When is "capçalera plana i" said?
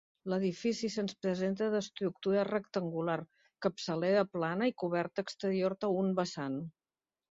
3.67-4.75